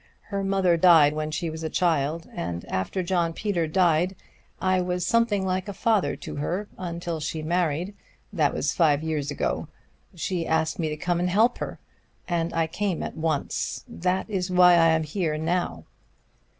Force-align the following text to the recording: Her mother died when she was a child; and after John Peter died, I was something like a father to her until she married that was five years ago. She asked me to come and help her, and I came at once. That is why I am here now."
Her 0.33 0.43
mother 0.43 0.77
died 0.77 1.13
when 1.13 1.29
she 1.29 1.51
was 1.51 1.61
a 1.61 1.69
child; 1.69 2.27
and 2.33 2.65
after 2.65 3.03
John 3.03 3.33
Peter 3.33 3.67
died, 3.67 4.15
I 4.59 4.81
was 4.81 5.05
something 5.05 5.45
like 5.45 5.67
a 5.67 5.73
father 5.75 6.15
to 6.15 6.37
her 6.37 6.67
until 6.75 7.19
she 7.19 7.43
married 7.43 7.93
that 8.33 8.51
was 8.51 8.73
five 8.73 9.03
years 9.03 9.29
ago. 9.29 9.67
She 10.15 10.47
asked 10.47 10.79
me 10.79 10.89
to 10.89 10.97
come 10.97 11.19
and 11.19 11.29
help 11.29 11.59
her, 11.59 11.77
and 12.27 12.51
I 12.51 12.65
came 12.65 13.03
at 13.03 13.15
once. 13.15 13.83
That 13.87 14.27
is 14.27 14.49
why 14.49 14.71
I 14.73 14.87
am 14.87 15.03
here 15.03 15.37
now." 15.37 15.83